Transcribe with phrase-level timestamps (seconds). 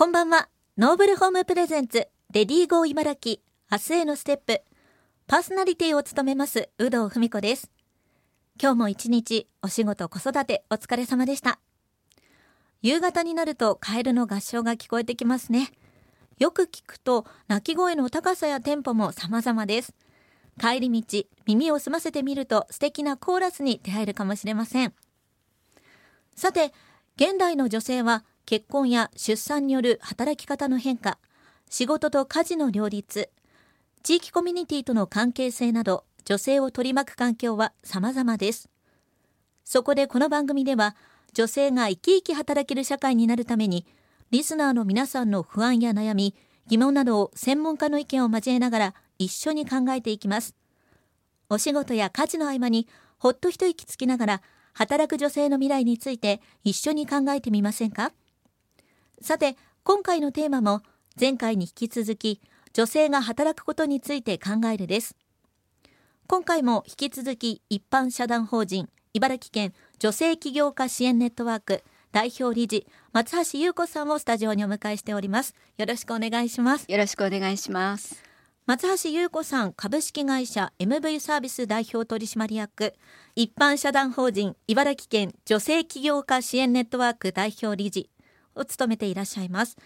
[0.00, 0.48] こんばんは。
[0.78, 3.36] ノーブルホームプレゼンツレディーゴー茨城
[3.70, 4.62] 明日へのステップ。
[5.26, 7.70] パーソナリティを務めます有働文子です。
[8.58, 11.60] 今日も一日お仕事子育てお疲れ様でした。
[12.80, 15.70] 夕方になるとカエルの合唱が聞こえてきますね。
[16.38, 19.92] よく聞くと鳴き声の高さやテンポも様々です。
[20.58, 24.94] 帰り道耳を澄ませてみると素敵なコーラスに出会えるかもしれません。
[26.36, 26.72] さて
[27.16, 31.18] 現代の女性は結婚や出産による働き方の変化
[31.68, 33.30] 仕事と家事の両立
[34.02, 38.68] 地域コミュニティとの関係性など女性を取り巻く環境は様々です。
[39.64, 40.96] そこでこの番組では
[41.32, 43.86] 女性が生き生き働ける社会になるために
[44.30, 46.34] リスナーの皆さんの不安や悩み
[46.66, 50.54] 疑問などを専門家の意見を交えながら一緒に考えていきます。
[51.48, 58.12] お仕事や家事の合間にほっと一息つきながら働く女性の未来について一緒に考えてみませんか？
[59.20, 60.82] さて今回のテーマも
[61.18, 62.40] 前回に引き続き
[62.72, 65.16] 女性が働くことについて考えるです。
[66.26, 75.54] 今回も引き続き一般社団法人茨城県女性起業家支援ネットワーク代表理事松橋優子さんをスタジオにお迎えしております。
[75.76, 76.86] よろしくお願いします。
[76.88, 78.22] よろしくお願いします。
[78.66, 82.94] 松橋優子さん株式会社 MV サービス代表取締役
[83.34, 88.09] 一般社団法人茨城県女性起業家支援ネットワーク代表理事
[88.54, 89.76] を務めていらっしゃいます。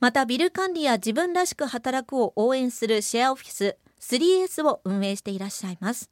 [0.00, 6.10] またビル管理や自分らしく働くを応援するシェアオフィス 3S を運営していらっしゃいます。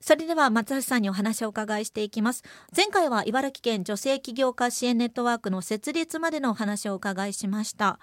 [0.00, 2.42] それでは松橋さんにお話をお伺いしていきます。
[2.76, 7.98] 前回は茨城県女性起業家支援ネットワークの設立までのお話をお伺いしました。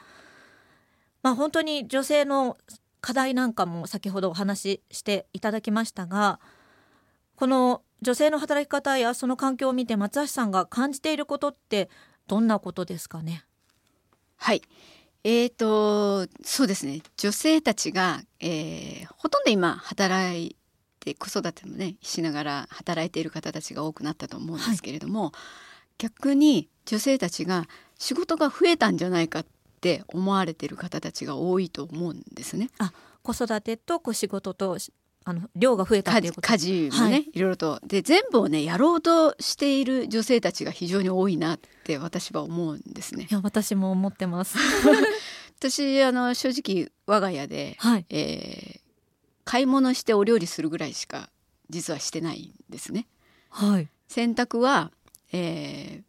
[1.23, 2.58] まあ本当に女性の
[3.02, 6.40] 課題なんかも先ほどお話ししていただきましたが
[7.36, 11.90] この女性の働き方やその環境を見て松橋さんが感じていることって
[12.32, 13.44] どんなことですかね？
[14.38, 14.62] はい。
[15.26, 17.02] えーとそうですね。
[17.18, 20.56] 女性たちが、えー、ほとんど今働い
[21.02, 25.32] て子育てもねしながら働いている方たちが多くなったと思うんですけれども、はい、
[25.98, 27.67] 逆に女性たちが
[28.00, 29.45] 仕事が増えたんじゃないかっ
[29.82, 32.70] て思われている方たちが多いと思うんですね。
[32.78, 34.78] あ子育てとこ仕事と
[35.23, 36.48] あの量が増えたっていうこと。
[36.48, 37.80] 家事もね、はい、いろいろと。
[37.86, 43.27] で全部をねやろうとしている女性たちが非常に多いなって私は思うんですね。
[43.30, 44.58] いや私も思ってます。
[45.60, 48.81] 私あの正直我が家で、はい、えー、
[49.45, 51.30] 買い物してお料理するぐらいしか
[51.70, 53.08] 実はしてないんですね。
[53.49, 54.92] はい、洗濯は、
[55.31, 56.04] えー、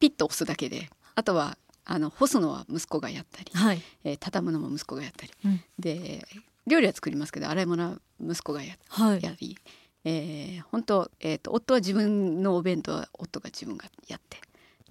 [0.00, 6.26] ピッと押すだけであとはあの干すのは息子がやったり、はい、えー、畳むのも息子がやったり、うん、で
[6.68, 9.56] 料理は作りますけど洗い物は息子がや,、はい、やり、
[10.04, 14.38] えー、本当、えーと、夫は自分のお弁当は夫が自分がやって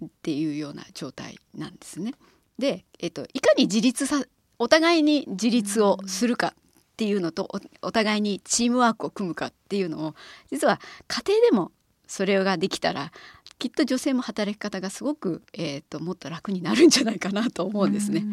[0.06, 2.14] っていうような状態なんですね。
[2.60, 4.24] で、えーと、いかに自立さ
[4.60, 6.64] お互いに自立をするかっ
[6.98, 7.48] ていうのと
[7.82, 10.16] お互いにチームワークを組むかっていうのを
[10.50, 11.72] 実は家庭でも
[12.08, 13.12] それができたら
[13.60, 18.24] きっと女性も働き方がすごく、えーと、もっと楽になるんじゃないかなと思うんですね。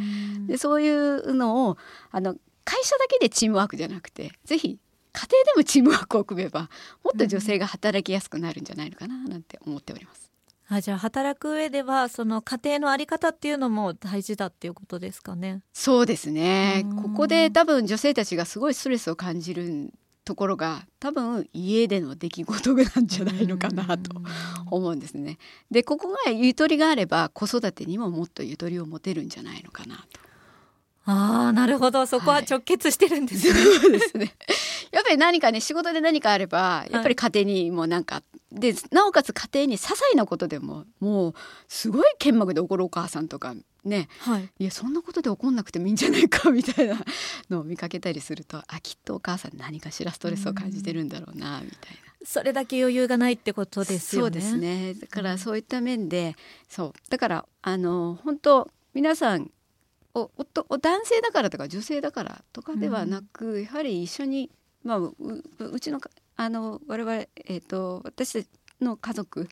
[0.47, 1.77] でそういうのを
[2.11, 4.79] あの会社だけでチームワークじゃなくてぜひ
[5.13, 6.69] 家庭でもチームワークを組めば
[7.05, 10.31] もっと女性が働きやすくなるんじゃないのかななんて思っております。
[10.67, 15.61] あじゃあ働く上ではその家庭のあり方っていうのも大事だっていうことですかね。
[15.73, 16.87] そうですね。
[17.03, 19.93] ここで多分女性たちがすごいストレスを感じる
[20.25, 24.23] ところが多分家での出来事なんじゃないのかなと
[24.71, 25.37] 思うんですね。
[25.71, 30.21] でここがゆとりがあれば子育てにももっとゆとりを持てるんじゃないのかなと。
[31.07, 32.07] ああなるほど。
[32.07, 34.35] そこは直結してるんですね、はい、そうですね。
[34.91, 38.23] やっぱり何かね仕事で何かあればやっぱり家庭にもなんか、は
[38.57, 41.35] い、でなおかつ家庭に些細なことでももう
[41.69, 43.55] すごい剣幕で怒るお母さんとか
[43.85, 46.97] ね、はい、いやそんなことで怒んなくてもいいんじゃないかみたいな
[47.51, 52.15] のを見かけたりするとあきっとお母さん何かしらストレスを感じてるんだろうなみたいな。
[52.27, 54.41] それだけ余裕がないってことですよね。
[54.41, 54.95] そうですね。
[54.95, 56.35] だからそういった面で、うん、
[56.71, 56.93] そう。
[57.11, 59.51] だからあの本当皆さん
[60.15, 60.31] お
[60.69, 64.51] お男性だからとか女性だからとかではなく、うん、やはり一緒に、
[64.85, 65.15] まあ、う
[65.59, 66.01] うちの
[66.37, 67.13] あの我々、
[67.47, 68.47] えーと、私
[68.81, 69.49] の家族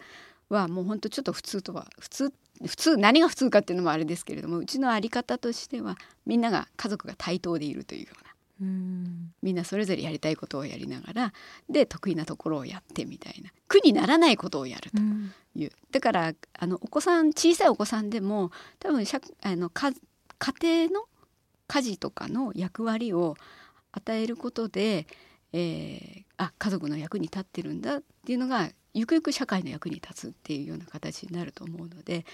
[0.49, 2.33] はもう本当ちょっと普通とは普通
[2.65, 8.33] 普通何が普通かっていうのもあれですけれどもうちの在り方としてはみんなが家族が対等でいるというような。
[8.61, 9.33] うん。
[9.43, 11.33] みんなそれぞれやりたいことをやりながら
[11.69, 15.05] で得意なところをやってみたいな苦にならないことをやるという、
[15.57, 19.05] うん、だからあのお子さん小さいお子さんでも多分
[19.43, 19.69] あの
[20.43, 21.07] 家庭の
[21.69, 23.37] 家事とかの役割を
[23.93, 25.07] 与えることで、
[25.53, 32.27] えー、あ家族の役に立ってるんだっていうのがゆくゆく社会の役に立つっていうような形になると思うので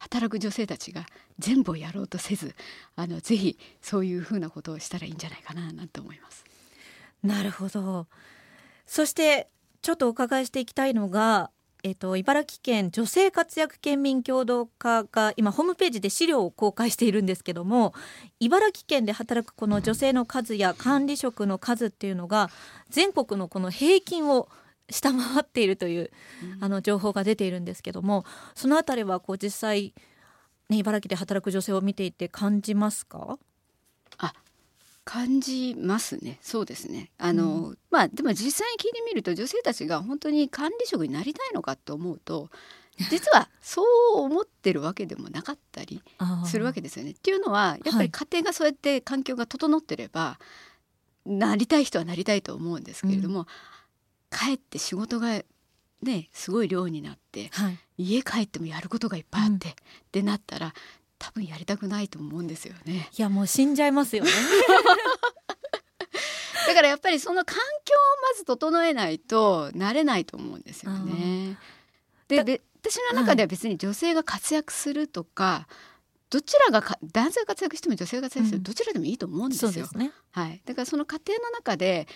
[0.00, 1.06] 働く女性たちが
[1.38, 2.56] 全部をやろうとせず
[2.96, 6.44] あのぜひそういうふうなことをしたらいいんじゃないかななんて思います。
[7.22, 8.08] なるほど
[8.84, 9.48] そして
[9.80, 11.50] ちょっとお伺いしていきたいのが
[11.86, 17.92] えっと、茨城県女性活躍県民共同課が今ホームページで資料を公開しているんですけども
[18.40, 22.48] 茨城県で働くこの女性の数や管理職の数っていうのが
[22.88, 24.48] 全国のこの平均を
[24.88, 26.10] 下回っているという、
[26.60, 29.92] あの情報が出ているんですけどもそのあたりはこう実際、
[30.70, 33.36] ね、茨城で働く女性を見ていて感じますか？
[33.36, 33.38] あ
[35.04, 36.38] 感じますね。
[36.40, 37.10] そうですね。
[37.18, 42.50] あの、うん、まあでも実際に聞いてみると女性たちが本当に管理職になりたいのかと思うと
[43.10, 43.86] 実はそう
[44.20, 46.02] 思ってるわけでもなかったり
[46.46, 47.10] するわけですよね。
[47.10, 50.38] っていうのはやっぱり家庭がそうやって環境が整ってれば、は
[51.26, 53.46] い、なりたい人はなりたいと思うんですけれども、うん、
[54.30, 55.42] 帰って仕事が
[56.02, 59.74] ねすごい量になって、はい、家帰ってもやることがいっぱいあって、うん、っ
[60.12, 60.72] てなったら
[61.24, 63.08] 多分やりたくないと思うんですよね。
[63.16, 64.30] いやもう死んじゃいますよね。
[66.66, 67.98] だからやっぱりその環境を
[68.32, 71.56] まず整えないとなれないと思うんですよね。
[72.28, 75.66] で私の中では別に女性が活躍するとか、
[76.28, 79.86] どちらが男性が活躍しても女性が活躍する、うん、どちらでもいいと思うんですよ。
[79.94, 80.60] ね、はい。
[80.66, 82.06] だからその家庭の中で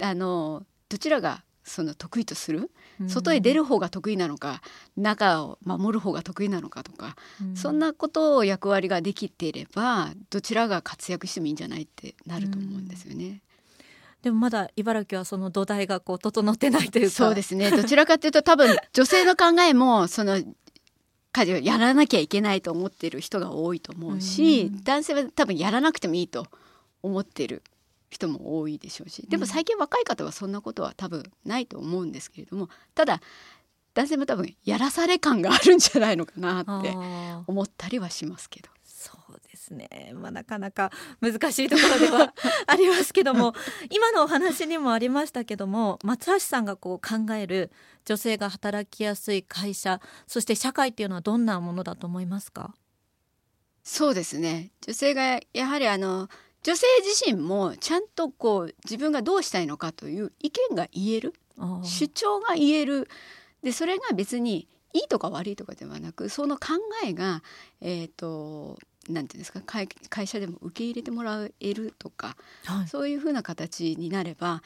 [0.00, 2.70] あのどちらがその得意とする、
[3.08, 4.62] 外へ出る方が得意なのか
[4.96, 13.26] 中を守る方が得意なのかとか、うん、そんなことを役割ができていればどちらが活躍してもいいんじゃないってなると思うんですよね。
[13.26, 13.40] うん、
[14.22, 17.10] でもまだ茨城はその土台がこう整ってないというか。
[17.10, 17.70] そうですね。
[17.70, 20.40] どちらかというと多分女性の考えもその
[21.32, 26.46] 家事をやらなきゃいけないと思ってる人が多いと思うし、うん、男性は多分やらなくてもいいと
[27.02, 27.62] 思ってる
[28.10, 33.20] 人も多いでしょうしでも最近若い方はそんなことは多分ないと思うんですけれどもただ
[33.94, 36.94] 男性も多分やらされ感があるんじゃないのかなって
[37.46, 38.68] 思ったりはしますけど。
[38.84, 42.34] そうですね、まあ、なかなか難しいところでは
[42.66, 43.54] ありますけども
[43.90, 47.70] 今のお話にもありましたけども松橋さんがこう考える
[48.04, 52.74] 女性が働きやすい会社そして社会っていうのはどんなものだと思いますか？
[53.84, 54.72] そうですね。
[54.80, 56.28] 女性がやはりあの
[56.66, 61.32] 女性自身もちゃんとこう自分がどうしたいのかという意見が言える
[61.84, 63.08] 主張が言える。
[63.62, 66.72] でそれが別にいいとか悪いとかではなくその考
[67.04, 67.44] えが
[67.80, 74.64] えっ、ー、となんていうんですか会会社でも受け入れてもらえるとか、はい、そういうふうな形になれば、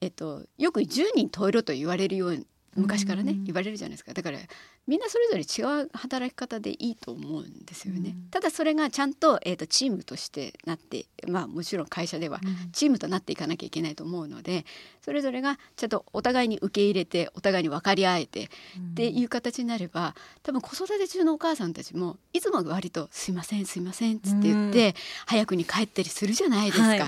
[0.00, 4.14] えっと、よく10人十色と言われるように昔からね言われるじゃないですか。
[4.14, 4.38] だから
[4.86, 8.10] みんなそれぞれ違う働き方でいいと思うんですよね。
[8.16, 12.40] うん、ただそれがちゃんと,、えーと、チームとしてなってまあもちろん会社では
[12.72, 14.64] チームとなっていかなきゃいけないと思うので、
[15.00, 18.48] それぞれがちゃんとお互いに受け入れてお互いに分かり合えて、っ
[18.94, 24.94] ていう形になれば多分子育て中のお母さんたちもいつも割と「すいませんすいません」っつって言って、うん、
[25.26, 27.00] 早くに帰ったりするじゃないですか、はい、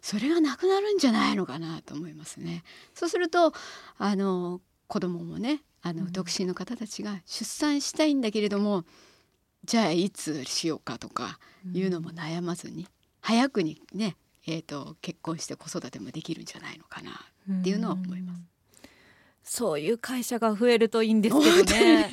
[0.00, 2.64] それがなくなるんじゃないのかなと思いますね。
[2.94, 3.52] そうすると
[3.98, 8.84] あの子供もねあの、独身の方たちが出産したいんだけれども
[9.64, 11.38] じゃあいつしようかとか
[11.72, 12.86] いうのも悩まずに、
[13.20, 14.16] 早くにね、
[14.46, 17.10] えーと、結婚して子育てもできるんじゃないのかな
[17.58, 18.40] っていうのは思います。
[19.42, 22.10] そういう会社が増えるといいんですけどね。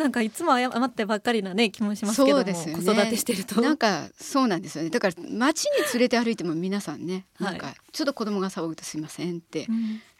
[0.00, 3.60] うん、なんかいつも謝ってばっかりなね気もしますけども、ね、子育てしてると。
[3.60, 4.90] なんかそうなんですよね。
[4.90, 9.66] だから街に連れて歩いても皆さんね、なんかちょっと子供が騒ぐとすいませんって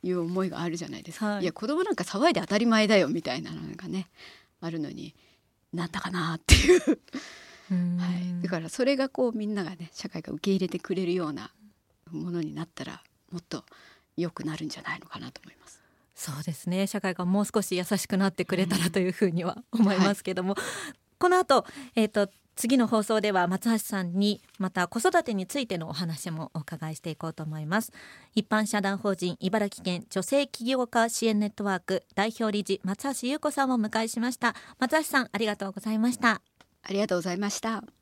[0.03, 4.09] いう思いがあるじゃないですか、はい、いや子供なんか騒いで当たり前だよみたいなのがね
[4.61, 5.15] あるのに
[5.73, 6.81] なんだかなっていう。
[7.71, 11.53] はい、だからそれがこうみんながね社会が受け入れてくれるような
[12.11, 13.01] ものになったら
[13.31, 13.65] もっと
[14.17, 15.80] 良くなるんじゃないのかなと思います。
[16.21, 16.87] そうですね。
[16.87, 21.65] 社会がもう少し優しくなってくれたらというふうには思いますけども、はい、この後、
[21.97, 27.91] えーと、次の放送では松橋さんにまた子育てについてのお話もお伺いしていこうと思います。
[28.35, 34.55] 一般社団法人茨城県女性起業家支援ネットワーク代表理事松橋優子さんをお迎えしました。
[34.79, 36.43] 松橋さんありがとうございました。
[36.83, 38.00] ありがとうございました